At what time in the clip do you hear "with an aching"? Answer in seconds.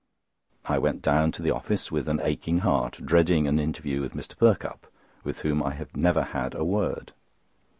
1.91-2.61